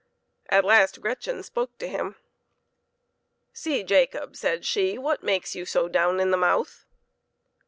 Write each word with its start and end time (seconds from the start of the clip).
At 0.49 0.65
last 0.65 0.99
Gretchen 0.99 1.43
spoke 1.43 1.77
to 1.77 1.87
him." 1.87 2.15
See, 3.53 3.83
Jacob," 3.83 4.35
said 4.35 4.65
she," 4.65 4.97
what 4.97 5.21
makes 5.21 5.53
you 5.53 5.63
so 5.63 5.87
down 5.87 6.19
in 6.19 6.31
the 6.31 6.37
mouth?" 6.37 6.85